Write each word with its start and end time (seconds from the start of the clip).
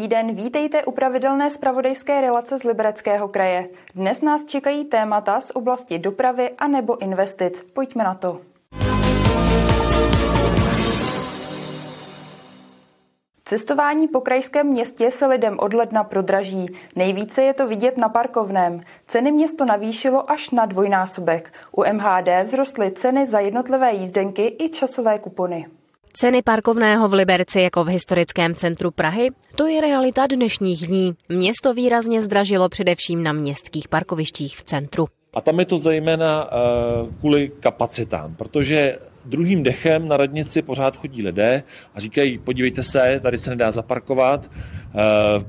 Dobrý 0.00 0.08
den, 0.08 0.34
vítejte 0.34 0.84
u 0.84 0.92
pravidelné 0.92 1.50
spravodajské 1.50 2.20
relace 2.20 2.58
z 2.58 2.62
Libereckého 2.62 3.28
kraje. 3.28 3.68
Dnes 3.94 4.20
nás 4.20 4.44
čekají 4.44 4.84
témata 4.84 5.40
z 5.40 5.50
oblasti 5.54 5.98
dopravy 5.98 6.50
a 6.58 6.68
nebo 6.68 7.02
investic. 7.02 7.64
Pojďme 7.72 8.04
na 8.04 8.14
to. 8.14 8.40
Cestování 13.44 14.08
po 14.08 14.20
krajském 14.20 14.66
městě 14.66 15.10
se 15.10 15.26
lidem 15.26 15.56
od 15.58 15.74
ledna 15.74 16.04
prodraží. 16.04 16.66
Nejvíce 16.96 17.42
je 17.42 17.54
to 17.54 17.66
vidět 17.66 17.96
na 17.96 18.08
parkovném. 18.08 18.80
Ceny 19.06 19.32
město 19.32 19.64
navýšilo 19.64 20.30
až 20.30 20.50
na 20.50 20.66
dvojnásobek. 20.66 21.52
U 21.72 21.84
MHD 21.92 22.28
vzrostly 22.44 22.90
ceny 22.90 23.26
za 23.26 23.40
jednotlivé 23.40 23.92
jízdenky 23.92 24.56
i 24.58 24.68
časové 24.68 25.18
kupony. 25.18 25.66
Ceny 26.12 26.42
parkovného 26.42 27.08
v 27.08 27.12
Liberci 27.12 27.60
jako 27.60 27.84
v 27.84 27.88
historickém 27.88 28.54
centru 28.54 28.90
Prahy, 28.90 29.30
to 29.56 29.66
je 29.66 29.80
realita 29.80 30.26
dnešních 30.26 30.86
dní. 30.86 31.12
Město 31.28 31.74
výrazně 31.74 32.22
zdražilo 32.22 32.68
především 32.68 33.22
na 33.22 33.32
městských 33.32 33.88
parkovištích 33.88 34.56
v 34.56 34.62
centru. 34.62 35.06
A 35.34 35.40
tam 35.40 35.58
je 35.58 35.64
to 35.64 35.78
zejména 35.78 36.44
uh, 36.44 37.14
kvůli 37.20 37.52
kapacitám, 37.60 38.34
protože 38.34 38.98
druhým 39.24 39.62
dechem 39.62 40.08
na 40.08 40.16
radnici 40.16 40.62
pořád 40.62 40.96
chodí 40.96 41.22
lidé 41.22 41.62
a 41.94 42.00
říkají, 42.00 42.38
podívejte 42.38 42.82
se, 42.82 43.20
tady 43.22 43.38
se 43.38 43.50
nedá 43.50 43.72
zaparkovat, 43.72 44.50
eh, 44.50 44.94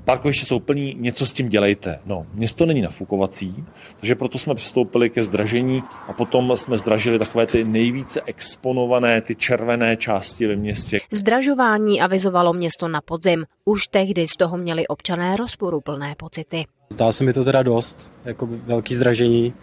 parkoviště 0.05 0.45
jsou 0.45 0.59
plní, 0.59 0.95
něco 0.99 1.26
s 1.26 1.34
tím 1.34 1.49
dělejte. 1.49 1.99
No, 2.05 2.26
město 2.34 2.65
není 2.65 2.82
nafukovací, 2.82 3.63
takže 3.99 4.15
proto 4.15 4.37
jsme 4.37 4.55
přistoupili 4.55 5.10
ke 5.10 5.23
zdražení 5.23 5.84
a 6.07 6.13
potom 6.13 6.57
jsme 6.57 6.77
zdražili 6.77 7.20
takové 7.20 7.45
ty 7.48 7.63
nejvíce 7.63 8.21
exponované, 8.26 9.21
ty 9.21 9.35
červené 9.35 9.98
části 9.98 10.48
ve 10.48 10.55
městě. 10.55 10.99
Zdražování 11.12 12.01
avizovalo 12.01 12.54
město 12.54 12.88
na 12.88 13.01
podzim. 13.01 13.45
Už 13.65 13.88
tehdy 13.88 14.27
z 14.27 14.38
toho 14.38 14.57
měli 14.57 14.88
občané 14.88 15.35
rozporuplné 15.35 16.15
pocity. 16.17 16.65
Zdá 16.90 17.12
se 17.12 17.23
mi 17.23 17.34
to 17.34 17.43
teda 17.43 17.63
dost, 17.63 18.13
jako 18.26 18.49
velký 18.65 18.95
zdražení 18.95 19.54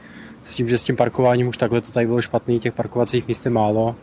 s 0.43 0.55
tím, 0.55 0.69
že 0.69 0.79
s 0.79 0.85
tím 0.85 0.97
parkováním 0.97 1.49
už 1.49 1.57
takhle 1.57 1.81
to 1.81 1.93
tady 1.93 2.07
bylo 2.07 2.21
špatný, 2.21 2.61
těch 2.61 2.75
parkovacích 2.75 3.29
míst 3.29 3.45
je 3.45 3.51
málo 3.51 3.97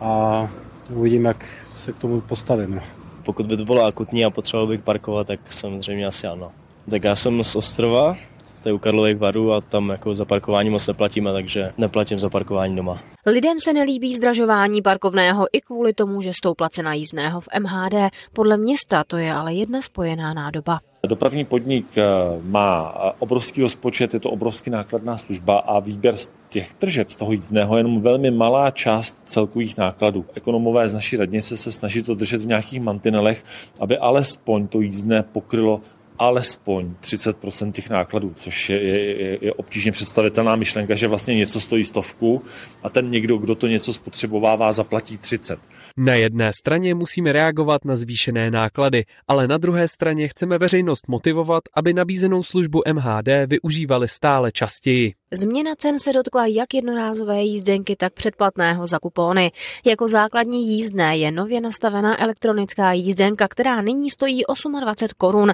a 0.00 0.48
uvidím, 0.90 1.24
jak 1.24 1.50
se 1.84 1.92
k 1.92 1.98
tomu 1.98 2.20
postavím. 2.20 2.80
Pokud 3.24 3.46
by 3.46 3.56
to 3.56 3.64
bylo 3.64 3.84
akutní 3.84 4.24
a 4.24 4.30
potřeboval 4.30 4.66
bych 4.66 4.82
parkovat, 4.82 5.26
tak 5.26 5.40
samozřejmě 5.48 6.06
asi 6.06 6.26
ano. 6.26 6.52
Tak 6.90 7.04
já 7.04 7.16
jsem 7.16 7.44
z 7.44 7.56
Ostrova, 7.56 8.16
to 8.64 8.68
je 8.68 8.72
u 8.72 8.78
Karlových 8.78 9.16
varů 9.16 9.52
a 9.52 9.60
tam 9.60 9.88
jako 9.88 10.14
za 10.14 10.24
parkování 10.24 10.70
moc 10.70 10.86
neplatíme, 10.86 11.32
takže 11.32 11.72
neplatím 11.78 12.18
za 12.18 12.30
parkování 12.30 12.76
doma. 12.76 13.02
Lidem 13.26 13.58
se 13.58 13.72
nelíbí 13.72 14.14
zdražování 14.14 14.82
parkovného 14.82 15.46
i 15.52 15.60
kvůli 15.60 15.92
tomu, 15.94 16.22
že 16.22 16.32
stoupla 16.32 16.68
cena 16.68 16.94
jízdného 16.94 17.40
v 17.40 17.48
MHD. 17.60 17.94
Podle 18.32 18.56
města 18.56 19.04
to 19.06 19.16
je 19.16 19.32
ale 19.32 19.54
jedna 19.54 19.82
spojená 19.82 20.34
nádoba. 20.34 20.80
Dopravní 21.06 21.44
podnik 21.44 21.98
eh, 21.98 22.04
má 22.42 22.94
eh, 22.96 23.12
obrovský 23.18 23.62
rozpočet, 23.62 24.14
je 24.14 24.20
to 24.20 24.30
obrovský 24.30 24.70
nákladná 24.70 25.18
služba 25.18 25.58
a 25.58 25.80
výběr 25.80 26.16
z 26.16 26.32
těch 26.48 26.74
tržeb 26.74 27.10
z 27.10 27.16
toho 27.16 27.32
jízdného 27.32 27.76
je 27.76 27.80
jenom 27.80 28.00
velmi 28.00 28.30
malá 28.30 28.70
část 28.70 29.18
celkových 29.24 29.76
nákladů. 29.76 30.24
Ekonomové 30.34 30.88
z 30.88 30.94
naší 30.94 31.16
radnice 31.16 31.56
se 31.56 31.72
snaží 31.72 32.02
to 32.02 32.14
držet 32.14 32.40
v 32.40 32.46
nějakých 32.46 32.80
mantinelech, 32.80 33.44
aby 33.80 33.98
alespoň 33.98 34.68
to 34.68 34.80
jízdné 34.80 35.22
pokrylo 35.22 35.80
alespoň 36.18 36.94
30% 37.00 37.72
těch 37.72 37.90
nákladů, 37.90 38.32
což 38.34 38.70
je, 38.70 38.82
je, 38.82 39.38
je 39.44 39.52
obtížně 39.52 39.92
představitelná 39.92 40.56
myšlenka, 40.56 40.94
že 40.94 41.08
vlastně 41.08 41.34
něco 41.34 41.60
stojí 41.60 41.84
stovku 41.84 42.42
a 42.82 42.90
ten 42.90 43.10
někdo, 43.10 43.36
kdo 43.36 43.54
to 43.54 43.66
něco 43.66 43.92
spotřebovává, 43.92 44.72
zaplatí 44.72 45.18
30. 45.18 45.58
Na 45.96 46.14
jedné 46.14 46.50
straně 46.52 46.94
musíme 46.94 47.32
reagovat 47.32 47.84
na 47.84 47.96
zvýšené 47.96 48.50
náklady, 48.50 49.04
ale 49.28 49.48
na 49.48 49.58
druhé 49.58 49.88
straně 49.88 50.28
chceme 50.28 50.58
veřejnost 50.58 51.08
motivovat, 51.08 51.62
aby 51.76 51.94
nabízenou 51.94 52.42
službu 52.42 52.82
MHD 52.92 53.28
využívali 53.46 54.08
stále 54.08 54.52
častěji. 54.52 55.14
Změna 55.32 55.74
cen 55.78 55.98
se 55.98 56.12
dotkla 56.12 56.46
jak 56.46 56.74
jednorázové 56.74 57.42
jízdenky, 57.42 57.96
tak 57.96 58.12
předplatného 58.12 58.86
za 58.86 58.98
kupóny. 58.98 59.52
Jako 59.86 60.08
základní 60.08 60.68
jízdné 60.68 61.16
je 61.16 61.32
nově 61.32 61.60
nastavená 61.60 62.22
elektronická 62.22 62.92
jízdenka, 62.92 63.48
která 63.48 63.82
nyní 63.82 64.10
stojí 64.10 64.42
28 64.80 65.08
korun, 65.18 65.52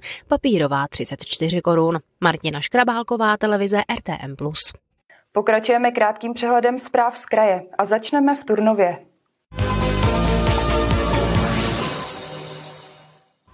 papírová 0.50 0.88
34 0.88 1.60
korun. 1.62 1.98
Martina 2.20 2.60
Škrabálková, 2.60 3.36
televize 3.36 3.82
RTM+. 3.98 4.36
Pokračujeme 5.32 5.90
krátkým 5.90 6.34
přehledem 6.34 6.78
zpráv 6.78 7.18
z 7.18 7.26
kraje 7.26 7.62
a 7.78 7.84
začneme 7.84 8.36
v 8.36 8.44
Turnově. 8.44 8.98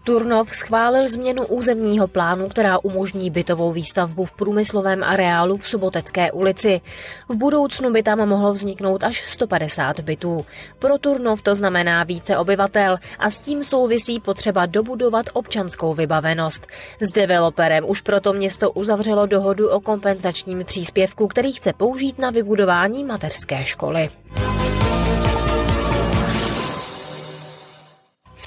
Turnov 0.06 0.54
schválil 0.54 1.08
změnu 1.08 1.46
územního 1.46 2.08
plánu, 2.08 2.48
která 2.48 2.78
umožní 2.78 3.30
bytovou 3.30 3.72
výstavbu 3.72 4.24
v 4.24 4.32
průmyslovém 4.32 5.04
areálu 5.04 5.56
v 5.56 5.66
Sobotecké 5.66 6.32
ulici. 6.32 6.80
V 7.28 7.34
budoucnu 7.34 7.92
by 7.92 8.02
tam 8.02 8.28
mohlo 8.28 8.52
vzniknout 8.52 9.02
až 9.02 9.22
150 9.22 10.00
bytů. 10.00 10.46
Pro 10.78 10.98
Turnov 10.98 11.42
to 11.42 11.54
znamená 11.54 12.04
více 12.04 12.36
obyvatel 12.36 12.98
a 13.18 13.30
s 13.30 13.40
tím 13.40 13.64
souvisí 13.64 14.20
potřeba 14.20 14.66
dobudovat 14.66 15.26
občanskou 15.32 15.94
vybavenost. 15.94 16.66
S 17.00 17.12
developerem 17.12 17.84
už 17.88 18.00
proto 18.00 18.32
město 18.32 18.70
uzavřelo 18.70 19.26
dohodu 19.26 19.68
o 19.68 19.80
kompenzačním 19.80 20.64
příspěvku, 20.64 21.28
který 21.28 21.52
chce 21.52 21.72
použít 21.72 22.18
na 22.18 22.30
vybudování 22.30 23.04
mateřské 23.04 23.64
školy. 23.64 24.10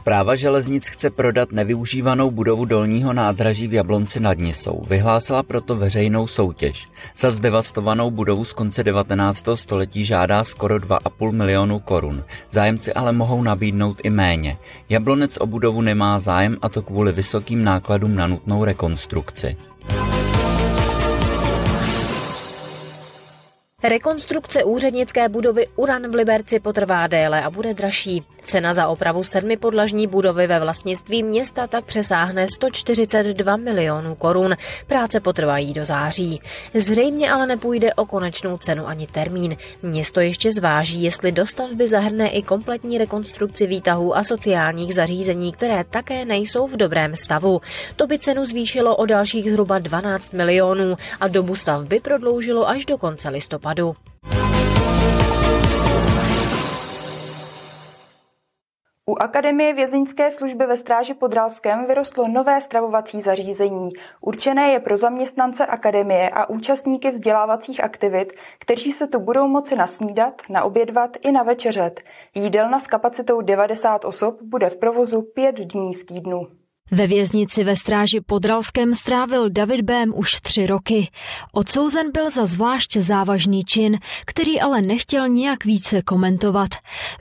Zpráva 0.10 0.36
železnic 0.36 0.88
chce 0.88 1.10
prodat 1.10 1.52
nevyužívanou 1.52 2.32
budovu 2.32 2.66
dolního 2.66 3.14
nádraží 3.14 3.68
v 3.68 3.74
Jablonci 3.74 4.20
nad 4.20 4.38
Nisou. 4.38 4.86
Vyhlásila 4.90 5.44
proto 5.44 5.76
veřejnou 5.76 6.28
soutěž. 6.28 6.90
Za 7.16 7.30
zdevastovanou 7.30 8.12
budovu 8.12 8.46
z 8.46 8.54
konce 8.54 8.84
19. 8.84 9.46
století 9.56 10.06
žádá 10.06 10.44
skoro 10.44 10.76
2,5 10.76 11.32
milionu 11.32 11.80
korun. 11.80 12.24
Zájemci 12.50 12.94
ale 12.94 13.12
mohou 13.12 13.44
nabídnout 13.44 13.98
i 14.04 14.10
méně. 14.10 14.58
Jablonec 14.90 15.38
o 15.38 15.46
budovu 15.46 15.82
nemá 15.82 16.20
zájem 16.20 16.58
a 16.62 16.70
to 16.70 16.82
kvůli 16.82 17.12
vysokým 17.12 17.64
nákladům 17.64 18.16
na 18.16 18.28
nutnou 18.28 18.64
rekonstrukci. 18.64 19.58
Rekonstrukce 23.84 24.64
úřednické 24.64 25.30
budovy 25.30 25.68
Uran 25.76 26.12
v 26.12 26.16
Liberci 26.16 26.60
potrvá 26.60 27.08
déle 27.08 27.44
a 27.44 27.50
bude 27.50 27.74
dražší. 27.74 28.24
Cena 28.44 28.74
za 28.74 28.88
opravu 28.88 29.24
sedmi 29.24 29.58
podlažní 29.58 30.08
budovy 30.08 30.48
ve 30.48 30.60
vlastnictví 30.60 31.24
města 31.24 31.68
tak 31.68 31.86
přesáhne 31.86 32.48
142 32.48 33.58
milionů 33.58 34.16
korun. 34.16 34.56
Práce 34.88 35.20
potrvají 35.20 35.74
do 35.74 35.86
září. 35.86 36.42
Zřejmě 36.74 37.32
ale 37.32 37.48
nepůjde 37.48 37.94
o 37.94 38.06
konečnou 38.06 38.58
cenu 38.58 38.88
ani 38.88 39.08
termín. 39.08 39.58
Město 39.82 40.20
ještě 40.20 40.52
zváží, 40.52 41.04
jestli 41.04 41.32
do 41.32 41.46
stavby 41.46 41.88
zahrne 41.88 42.28
i 42.28 42.42
kompletní 42.42 42.98
rekonstrukci 42.98 43.68
výtahů 43.68 44.18
a 44.18 44.24
sociálních 44.24 44.94
zařízení, 44.94 45.52
které 45.52 45.84
také 45.84 46.26
nejsou 46.26 46.68
v 46.68 46.78
dobrém 46.78 47.16
stavu. 47.16 47.62
To 47.96 48.08
by 48.08 48.20
cenu 48.20 48.46
zvýšilo 48.46 48.96
o 48.96 49.06
dalších 49.06 49.52
zhruba 49.52 49.80
12 49.80 50.34
milionů 50.34 50.96
a 51.20 51.28
dobu 51.28 51.56
stavby 51.56 52.00
prodloužilo 52.00 52.70
až 52.70 52.86
do 52.86 52.98
konce 52.98 53.30
listopadu. 53.30 53.69
U 59.10 59.16
Akademie 59.22 59.74
vězeňské 59.74 60.32
služby 60.32 60.66
ve 60.66 60.78
Stráži 60.78 61.14
pod 61.14 61.34
Ralskem 61.34 61.86
vyrostlo 61.88 62.28
nové 62.28 62.62
stravovací 62.62 63.22
zařízení. 63.22 63.90
Určené 64.22 64.72
je 64.72 64.80
pro 64.80 64.98
zaměstnance 64.98 65.66
Akademie 65.66 66.30
a 66.30 66.50
účastníky 66.50 67.12
vzdělávacích 67.12 67.84
aktivit, 67.84 68.34
kteří 68.60 68.92
se 68.92 69.08
tu 69.08 69.20
budou 69.20 69.48
moci 69.48 69.76
nasnídat, 69.76 70.42
naobědvat 70.50 71.18
i 71.22 71.32
na 71.32 71.44
večeřet. 71.44 72.02
Jídelna 72.36 72.80
s 72.80 72.88
kapacitou 72.88 73.42
90 73.42 74.06
osob 74.06 74.42
bude 74.42 74.70
v 74.70 74.78
provozu 74.78 75.22
pět 75.22 75.56
dní 75.56 75.94
v 75.94 76.06
týdnu. 76.06 76.59
Ve 76.92 77.08
věznici 77.08 77.64
ve 77.64 77.76
stráži 77.76 78.22
pod 78.22 78.46
Ralskem 78.46 78.96
strávil 78.96 79.50
David 79.50 79.82
Bém 79.82 80.14
už 80.16 80.42
tři 80.42 80.66
roky. 80.68 81.08
Odsouzen 81.54 82.12
byl 82.12 82.30
za 82.30 82.46
zvlášť 82.46 82.98
závažný 82.98 83.64
čin, 83.64 84.00
který 84.26 84.62
ale 84.62 84.82
nechtěl 84.82 85.28
nějak 85.28 85.66
více 85.66 86.02
komentovat. 86.02 86.70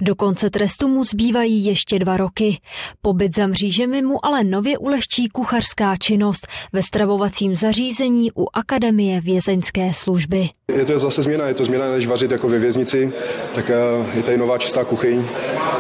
Do 0.01 0.15
konce 0.15 0.51
trestu 0.51 0.89
mu 0.89 1.05
zbývají 1.05 1.65
ještě 1.65 1.99
dva 1.99 2.17
roky. 2.17 2.61
Pobyt 3.03 3.37
za 3.37 3.47
mřížemi 3.47 4.03
mu 4.03 4.27
ale 4.27 4.45
nově 4.45 4.79
ulehčí 4.79 5.29
kuchařská 5.29 5.97
činnost 5.97 6.47
ve 6.73 6.83
stravovacím 6.83 7.57
zařízení 7.57 8.31
u 8.37 8.47
Akademie 8.53 9.21
vězeňské 9.21 9.93
služby. 9.95 10.49
Je 10.77 10.85
to 10.85 10.99
zase 10.99 11.23
změna, 11.23 11.49
je 11.49 11.55
to 11.55 11.65
změna, 11.65 11.93
než 11.93 12.07
vařit 12.07 12.31
jako 12.31 12.49
ve 12.49 12.59
věznici, 12.59 13.13
tak 13.55 13.71
eh, 13.71 14.17
je 14.17 14.23
tady 14.23 14.39
nová 14.39 14.59
čistá 14.59 14.85
kuchyň. 14.85 15.25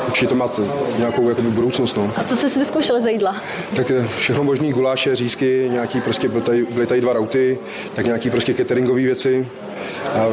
Určitě 0.08 0.26
to 0.26 0.34
má 0.34 0.46
nějakou 0.98 1.28
jakoby, 1.28 1.50
budoucnost. 1.50 1.96
No. 1.96 2.12
A 2.16 2.24
co 2.24 2.36
jste 2.36 2.50
si 2.50 2.58
vyzkoušeli 2.58 3.02
za 3.02 3.08
jídla? 3.08 3.42
Tak 3.76 3.90
eh, 3.90 4.08
všechno 4.16 4.44
možný 4.44 4.72
guláše, 4.72 5.14
řízky, 5.14 5.68
nějaký 5.72 6.00
prostě 6.00 6.28
byly 6.28 6.42
tady, 6.42 6.64
byly 6.64 6.86
tady 6.86 7.00
dva 7.00 7.12
rauty, 7.12 7.58
tak 7.94 8.06
nějaký 8.06 8.30
prostě 8.30 8.54
cateringové 8.54 9.02
věci. 9.02 9.46
a 10.14 10.26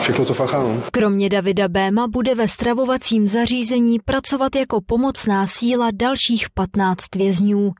všechno 0.00 0.24
to 0.24 0.34
fachá. 0.34 0.62
No. 0.62 0.82
Kromě 0.92 1.28
Davida 1.28 1.68
Béma 1.68 2.06
bude 2.08 2.34
ve 2.34 2.48
stravovacím 2.48 3.26
zařízení 3.26 3.98
pracovat 4.04 4.56
jako 4.56 4.80
pomocná 4.86 5.46
síla 5.46 5.88
dalších 5.94 6.50
15 6.54 7.14
vězňů. 7.16 7.72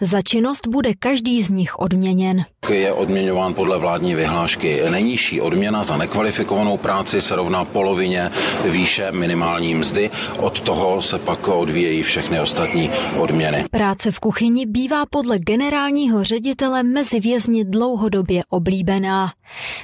Za 0.00 0.22
činnost 0.22 0.66
bude 0.66 0.94
každý 0.98 1.42
z 1.42 1.50
nich 1.50 1.78
odměněn. 1.78 2.44
Je 2.70 2.92
odměňován 2.92 3.54
podle 3.54 3.78
vládní 3.78 4.14
vyhlášky. 4.14 4.82
Nejnižší 4.90 5.40
odměna 5.40 5.84
za 5.84 5.96
nekvalifikovanou 5.96 6.76
práci 6.76 7.20
se 7.20 7.36
rovná 7.36 7.64
polovině 7.64 8.30
výše 8.70 9.12
minimální 9.12 9.74
mzdy. 9.74 10.10
Od 10.38 10.60
toho 10.60 11.02
se 11.02 11.18
pak 11.18 11.48
odvíjejí 11.48 12.02
všechny 12.02 12.40
ostatní 12.40 12.90
odměny. 13.18 13.64
Práce 13.70 14.10
v 14.10 14.18
kuchyni 14.18 14.66
bývá 14.66 15.06
podle 15.10 15.38
generálního 15.38 16.24
ředitele 16.24 16.82
mezi 16.82 17.20
vězni 17.20 17.64
dlouhodobě 17.64 18.42
oblíbená. 18.48 19.32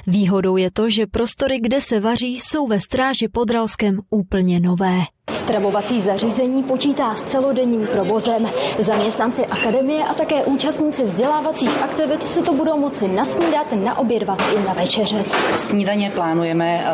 Výhodou 0.07 0.57
je 0.57 0.71
to, 0.71 0.89
že 0.89 1.07
prostory, 1.07 1.59
kde 1.59 1.81
se 1.81 1.99
vaří, 1.99 2.39
jsou 2.39 2.67
ve 2.67 2.79
stráži 2.79 3.27
Podralském 3.27 3.99
úplně 4.09 4.59
nové. 4.59 4.99
Stravovací 5.31 6.01
zařízení 6.01 6.63
počítá 6.63 7.15
s 7.15 7.23
celodenním 7.23 7.87
provozem. 7.87 8.45
Zaměstnanci 8.79 9.45
akademie 9.45 10.03
a 10.03 10.13
také 10.13 10.45
účastníci 10.45 11.03
vzdělávacích 11.03 11.81
aktivit 11.81 12.23
se 12.23 12.41
to 12.41 12.53
budou 12.53 12.79
moci 12.79 13.07
nasnídat, 13.07 13.71
naobědvat 13.75 14.41
i 14.53 14.65
na 14.65 14.73
večeřet. 14.73 15.35
Snídaně 15.55 16.09
plánujeme 16.09 16.85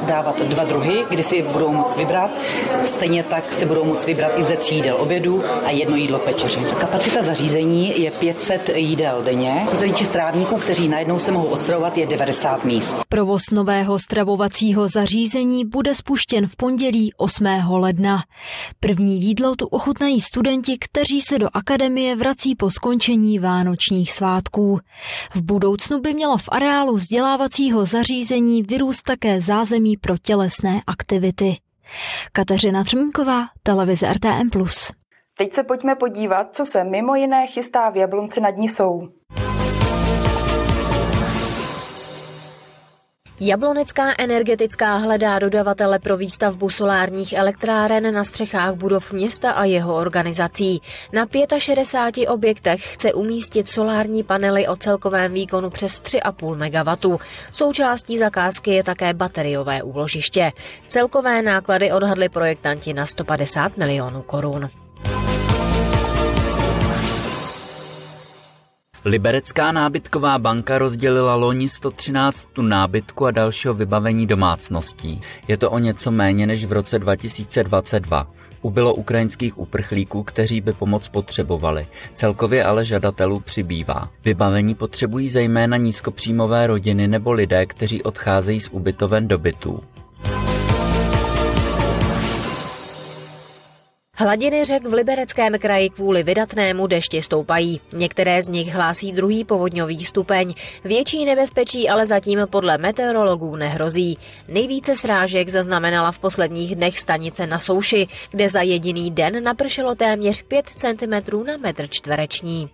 uh, 0.00 0.06
dávat 0.06 0.40
dva 0.42 0.64
druhy, 0.64 1.04
kdy 1.10 1.22
si 1.22 1.42
budou 1.42 1.72
moci 1.72 1.98
vybrat. 1.98 2.30
Stejně 2.84 3.24
tak 3.24 3.52
si 3.52 3.66
budou 3.66 3.84
moci 3.84 4.06
vybrat 4.06 4.38
i 4.38 4.42
ze 4.42 4.56
tří 4.56 4.74
jídel 4.74 4.96
obědu 5.00 5.42
a 5.64 5.70
jedno 5.70 5.96
jídlo 5.96 6.18
k 6.18 6.26
večeři. 6.26 6.60
Kapacita 6.80 7.22
zařízení 7.22 8.02
je 8.02 8.10
500 8.10 8.68
jídel 8.74 9.22
denně. 9.22 9.64
Co 9.66 9.76
se 9.76 9.84
týče 9.84 10.04
strávníků, 10.04 10.56
kteří 10.56 10.88
najednou 10.88 11.18
se 11.18 11.32
mohou 11.32 11.46
ostravovat, 11.46 11.98
je 11.98 12.06
90 12.06 12.64
míst. 12.64 12.94
Provoz 13.08 13.42
nového 13.52 13.98
stravovacího 13.98 14.88
zařízení 14.88 15.64
bude 15.64 15.94
spuštěn 15.94 16.46
v 16.46 16.56
pondělí 16.56 17.12
8 17.16 17.67
ledna. 17.76 18.18
První 18.80 19.22
jídlo 19.22 19.56
tu 19.56 19.66
ochutnají 19.66 20.20
studenti, 20.20 20.78
kteří 20.78 21.20
se 21.20 21.38
do 21.38 21.48
akademie 21.52 22.16
vrací 22.16 22.56
po 22.56 22.70
skončení 22.70 23.38
vánočních 23.38 24.12
svátků. 24.12 24.80
V 25.34 25.42
budoucnu 25.42 26.00
by 26.00 26.14
mělo 26.14 26.38
v 26.38 26.48
areálu 26.48 26.94
vzdělávacího 26.94 27.84
zařízení 27.84 28.62
vyrůst 28.62 29.02
také 29.02 29.40
zázemí 29.40 29.96
pro 29.96 30.18
tělesné 30.18 30.82
aktivity. 30.86 31.56
Kateřina 32.32 32.84
Třmínková, 32.84 33.46
televize 33.62 34.12
RTM+. 34.12 34.50
Teď 35.38 35.54
se 35.54 35.64
pojďme 35.64 35.94
podívat, 35.94 36.54
co 36.54 36.64
se 36.64 36.84
mimo 36.84 37.14
jiné 37.14 37.46
chystá 37.46 37.90
v 37.90 37.96
Jablonci 37.96 38.40
nad 38.40 38.56
Nisou. 38.56 39.17
Jablonecká 43.40 44.14
energetická 44.18 44.96
hledá 44.96 45.38
dodavatele 45.38 45.98
pro 45.98 46.16
výstavbu 46.16 46.68
solárních 46.68 47.32
elektráren 47.32 48.14
na 48.14 48.24
střechách 48.24 48.74
budov 48.74 49.12
města 49.12 49.50
a 49.50 49.64
jeho 49.64 49.96
organizací. 49.96 50.82
Na 51.12 51.26
65 51.58 52.28
objektech 52.28 52.94
chce 52.94 53.12
umístit 53.12 53.70
solární 53.70 54.22
panely 54.22 54.68
o 54.68 54.76
celkovém 54.76 55.32
výkonu 55.32 55.70
přes 55.70 56.02
3,5 56.02 56.54
MW. 56.54 57.18
Součástí 57.52 58.18
zakázky 58.18 58.70
je 58.70 58.84
také 58.84 59.14
bateriové 59.14 59.82
úložiště. 59.82 60.52
Celkové 60.88 61.42
náklady 61.42 61.92
odhadli 61.92 62.28
projektanti 62.28 62.94
na 62.94 63.06
150 63.06 63.76
milionů 63.76 64.22
korun. 64.22 64.70
Liberecká 69.04 69.72
nábytková 69.72 70.38
banka 70.38 70.78
rozdělila 70.78 71.34
loni 71.34 71.68
113 71.68 72.48
tun 72.52 72.68
nábytku 72.68 73.26
a 73.26 73.30
dalšího 73.30 73.74
vybavení 73.74 74.26
domácností. 74.26 75.20
Je 75.48 75.56
to 75.56 75.70
o 75.70 75.78
něco 75.78 76.10
méně 76.10 76.46
než 76.46 76.64
v 76.64 76.72
roce 76.72 76.98
2022. 76.98 78.26
Ubylo 78.62 78.94
ukrajinských 78.94 79.58
uprchlíků, 79.58 80.22
kteří 80.22 80.60
by 80.60 80.72
pomoc 80.72 81.08
potřebovali. 81.08 81.86
Celkově 82.14 82.64
ale 82.64 82.84
žadatelů 82.84 83.40
přibývá. 83.40 84.10
Vybavení 84.24 84.74
potřebují 84.74 85.28
zejména 85.28 85.76
nízkopříjmové 85.76 86.66
rodiny 86.66 87.08
nebo 87.08 87.32
lidé, 87.32 87.66
kteří 87.66 88.02
odcházejí 88.02 88.60
z 88.60 88.68
ubytoven 88.68 89.28
do 89.28 89.38
bytů. 89.38 89.80
Hladiny 94.20 94.64
řek 94.64 94.86
v 94.86 94.92
Libereckém 94.92 95.58
kraji 95.58 95.90
kvůli 95.90 96.22
vydatnému 96.22 96.86
dešti 96.86 97.22
stoupají. 97.22 97.80
Některé 97.94 98.42
z 98.42 98.48
nich 98.48 98.74
hlásí 98.74 99.12
druhý 99.12 99.44
povodňový 99.44 100.04
stupeň. 100.04 100.54
Větší 100.84 101.24
nebezpečí 101.24 101.88
ale 101.88 102.06
zatím 102.06 102.40
podle 102.50 102.78
meteorologů 102.78 103.56
nehrozí. 103.56 104.18
Nejvíce 104.48 104.96
srážek 104.96 105.48
zaznamenala 105.48 106.12
v 106.12 106.18
posledních 106.18 106.76
dnech 106.76 106.98
stanice 106.98 107.46
na 107.46 107.58
souši, 107.58 108.06
kde 108.30 108.48
za 108.48 108.62
jediný 108.62 109.10
den 109.10 109.44
napršelo 109.44 109.94
téměř 109.94 110.42
5 110.42 110.66
cm 110.68 111.44
na 111.46 111.56
metr 111.56 111.86
čtvereční. 111.88 112.70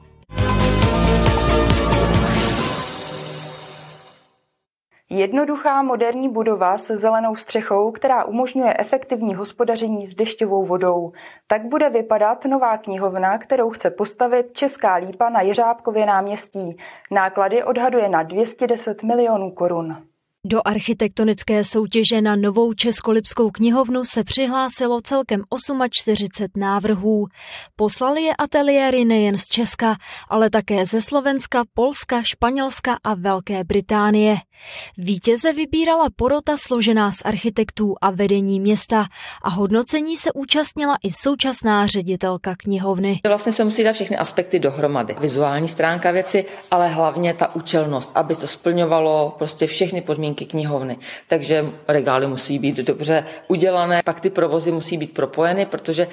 Jednoduchá 5.17 5.83
moderní 5.83 6.29
budova 6.29 6.79
se 6.79 6.97
zelenou 6.97 7.37
střechou, 7.37 7.91
která 7.91 8.25
umožňuje 8.25 8.75
efektivní 8.79 9.35
hospodaření 9.35 10.07
s 10.07 10.15
dešťovou 10.15 10.67
vodou. 10.67 11.13
Tak 11.47 11.67
bude 11.67 11.91
vypadat 11.91 12.45
nová 12.45 12.79
knihovna, 12.79 13.39
kterou 13.39 13.71
chce 13.71 13.91
postavit 13.91 14.53
Česká 14.53 14.95
lípa 14.95 15.31
na 15.31 15.41
Jeřábkově 15.41 16.07
náměstí. 16.07 16.77
Náklady 17.11 17.65
odhaduje 17.65 18.09
na 18.09 18.23
210 18.23 19.03
milionů 19.03 19.51
korun. 19.51 19.97
Do 20.47 20.61
architektonické 20.65 21.65
soutěže 21.65 22.21
na 22.21 22.37
novou 22.37 22.73
Českolipskou 22.73 23.51
knihovnu 23.51 24.05
se 24.05 24.25
přihlásilo 24.25 25.01
celkem 25.01 25.43
48 25.91 26.61
návrhů. 26.61 27.27
Poslali 27.77 28.23
je 28.23 28.33
ateliéry 28.39 29.05
nejen 29.05 29.39
z 29.39 29.45
Česka, 29.45 29.97
ale 30.29 30.51
také 30.51 30.87
ze 30.87 31.03
Slovenska, 31.03 31.65
Polska, 31.75 32.23
Španělska 32.23 32.99
a 33.05 33.15
Velké 33.15 33.65
Británie. 33.65 34.37
Vítěze 34.99 35.53
vybírala 35.53 36.07
porota 36.17 36.57
složená 36.57 37.11
z 37.11 37.23
architektů 37.25 37.95
a 38.01 38.11
vedení 38.11 38.61
města 38.61 39.07
a 39.43 39.51
hodnocení 39.51 40.17
se 40.17 40.33
účastnila 40.33 40.97
i 41.05 41.13
současná 41.13 41.87
ředitelka 41.87 42.55
knihovny. 42.57 43.21
Vlastně 43.27 43.53
se 43.53 43.65
musí 43.65 43.85
dát 43.85 43.93
všechny 43.93 44.17
aspekty 44.17 44.59
dohromady. 44.59 45.17
Vizuální 45.21 45.69
stránka 45.69 46.11
věci, 46.11 46.45
ale 46.71 46.89
hlavně 46.89 47.35
ta 47.35 47.55
účelnost, 47.55 48.13
aby 48.15 48.35
to 48.35 48.47
splňovalo 48.47 49.35
prostě 49.39 49.67
všechny 49.67 50.01
podmínky 50.03 50.34
knihovny. 50.35 50.99
Takže 51.29 51.65
regály 51.89 52.27
musí 52.27 52.59
být 52.59 52.77
dobře 52.77 53.25
udělané, 53.49 54.03
pak 54.05 54.21
ty 54.21 54.31
provozy 54.31 54.73
musí 54.73 54.97
být 54.97 55.15
propojeny, 55.15 55.67
protože 55.67 56.03
e, 56.03 56.09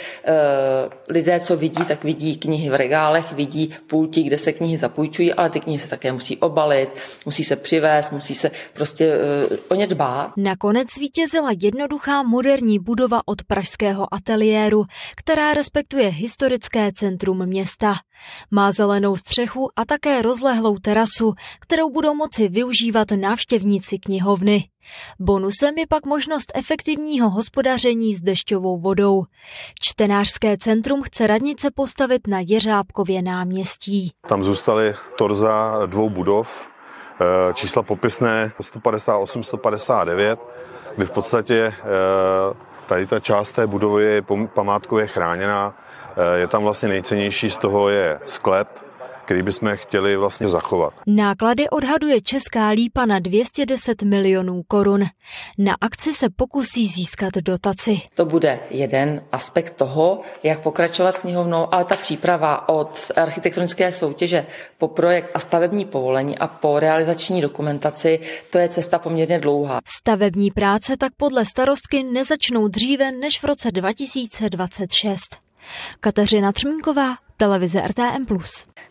lidé, 1.10 1.40
co 1.40 1.58
vidí, 1.58 1.86
tak 1.86 2.04
vidí 2.04 2.38
knihy 2.38 2.70
v 2.70 2.76
regálech, 2.76 3.32
vidí 3.32 3.72
pulti, 3.88 4.24
kde 4.24 4.38
se 4.38 4.54
knihy 4.54 4.78
zapůjčují, 4.78 5.34
ale 5.34 5.50
ty 5.50 5.60
knihy 5.60 5.80
se 5.80 5.88
také 5.88 6.12
musí 6.12 6.38
obalit, 6.38 6.90
musí 7.26 7.44
se 7.44 7.56
přivést, 7.56 8.12
musí 8.12 8.36
se 8.36 8.52
prostě 8.74 9.14
uh, 9.52 9.58
o 9.70 9.76
ně 9.76 9.88
dbát. 9.88 10.32
Nakonec 10.38 10.88
zvítězila 10.98 11.50
jednoduchá 11.62 12.24
moderní 12.24 12.80
budova 12.80 13.22
od 13.26 13.44
pražského 13.44 14.14
ateliéru, 14.14 14.84
která 15.18 15.54
respektuje 15.54 16.08
historické 16.08 16.92
centrum 16.96 17.46
města. 17.46 17.94
Má 18.52 18.72
zelenou 18.72 19.16
střechu 19.16 19.70
a 19.76 19.86
také 19.86 20.22
rozlehlou 20.22 20.78
terasu, 20.78 21.34
kterou 21.60 21.90
budou 21.90 22.14
moci 22.14 22.48
využívat 22.48 23.08
návštěvníci 23.12 24.00
knihovny. 24.00 24.64
Bonusem 25.20 25.78
je 25.78 25.88
pak 25.90 26.06
možnost 26.06 26.52
efektivního 26.56 27.30
hospodaření 27.30 28.16
s 28.16 28.22
dešťovou 28.22 28.80
vodou. 28.80 29.24
Čtenářské 29.82 30.58
centrum 30.58 31.02
chce 31.04 31.28
radnice 31.28 31.72
postavit 31.76 32.28
na 32.28 32.40
Jeřábkově 32.48 33.22
náměstí. 33.22 34.12
Tam 34.30 34.44
zůstaly 34.44 34.94
torza 35.18 35.86
dvou 35.86 36.10
budov, 36.10 36.72
Eh, 37.22 37.54
čísla 37.54 37.84
popisné 37.84 38.52
158-159, 38.60 40.38
kdy 40.96 41.06
v 41.06 41.12
podstatě 41.12 41.56
eh, 41.56 41.74
tady 42.88 43.08
ta 43.08 43.20
část 43.20 43.52
té 43.52 43.68
budovy 43.68 44.04
je 44.04 44.22
památkově 44.54 45.08
chráněná. 45.08 45.74
Eh, 46.18 46.40
je 46.40 46.48
tam 46.48 46.64
vlastně 46.64 46.90
nejcennější 46.90 47.50
z 47.50 47.58
toho 47.58 47.90
je 47.90 48.20
sklep, 48.26 48.68
který 49.26 49.44
bychom 49.44 49.76
chtěli 49.76 50.18
vlastně 50.18 50.50
zachovat. 50.50 50.94
Náklady 51.08 51.70
odhaduje 51.70 52.22
Česká 52.22 52.68
lípa 52.68 53.06
na 53.06 53.20
210 53.20 54.02
milionů 54.04 54.64
korun. 54.68 55.06
Na 55.58 55.76
akci 55.82 56.14
se 56.14 56.30
pokusí 56.36 56.88
získat 56.88 57.34
dotaci. 57.34 58.00
To 58.16 58.26
bude 58.26 58.60
jeden 58.70 59.24
aspekt 59.32 59.76
toho, 59.76 60.22
jak 60.44 60.60
pokračovat 60.60 61.12
s 61.12 61.20
knihovnou, 61.20 61.74
ale 61.74 61.86
ta 61.86 61.96
příprava 61.96 62.70
od 62.70 63.12
architektonické 63.16 63.92
soutěže 63.92 64.46
po 64.78 64.88
projekt 64.88 65.32
a 65.34 65.40
stavební 65.40 65.86
povolení 65.86 66.38
a 66.38 66.48
po 66.48 66.80
realizační 66.80 67.42
dokumentaci, 67.42 68.20
to 68.50 68.58
je 68.58 68.70
cesta 68.70 69.00
poměrně 69.00 69.40
dlouhá. 69.40 69.80
Stavební 69.86 70.52
práce 70.52 70.98
tak 70.98 71.12
podle 71.18 71.46
starostky 71.46 72.04
nezačnou 72.04 72.68
dříve 72.68 73.12
než 73.12 73.40
v 73.40 73.44
roce 73.44 73.72
2026. 73.72 75.51
Kateřina 76.00 76.52
Třmínková, 76.52 77.16
televize 77.38 77.82
RTM+. 77.88 78.38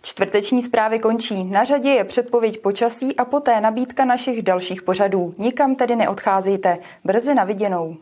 Čtvrteční 0.03 0.63
zprávy 0.63 0.99
končí. 0.99 1.45
Na 1.45 1.65
řadě 1.65 1.89
je 1.89 2.05
předpověď 2.05 2.61
počasí 2.61 3.17
a 3.17 3.25
poté 3.25 3.61
nabídka 3.61 4.05
našich 4.05 4.43
dalších 4.43 4.83
pořadů. 4.83 5.35
Nikam 5.39 5.75
tedy 5.75 5.97
neodcházejte. 5.97 6.79
Brzy 7.05 7.35
na 7.35 7.45
viděnou. 7.45 7.97